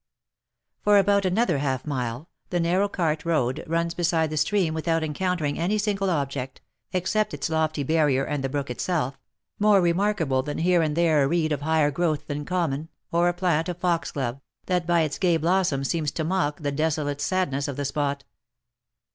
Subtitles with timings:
[0.01, 1.33] OF MICHAEL ARMSTRONG.
[1.35, 5.03] 181 For about another half mile, the narrow cart road runs beside the stream without
[5.03, 6.59] encountering any single object,
[6.91, 9.19] except its lofty barrier and the brook itself,
[9.59, 13.33] more remarkable than here and there a reed of higher growth than common, or a
[13.35, 17.77] plant of Foxglove, that by its gay blossom seems to mock the desolate sadness of
[17.77, 18.23] the spot.